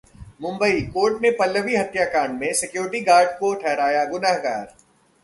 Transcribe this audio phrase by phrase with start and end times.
[0.41, 4.65] Mumbai: court ने पल्लवी हत्याकांड में सिक्योरिटी गार्ड को ठहराया गुनहगार